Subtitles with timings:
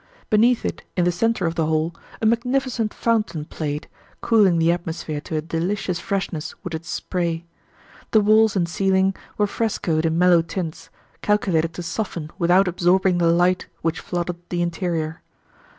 [0.31, 1.93] Beneath it, in the centre of the hall,
[2.23, 3.87] a magnificent fountain played,
[4.19, 7.45] cooling the atmosphere to a delicious freshness with its spray.
[8.09, 10.89] The walls and ceiling were frescoed in mellow tints,
[11.21, 15.21] calculated to soften without absorbing the light which flooded the interior.